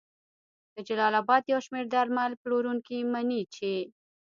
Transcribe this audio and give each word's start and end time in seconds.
د 0.73 0.75
جلال 0.87 1.13
اباد 1.21 1.43
یو 1.53 1.59
شمېر 1.65 1.85
درمل 1.93 2.31
پلورونکي 2.41 2.97
مني 3.13 3.41
چې 3.55 3.71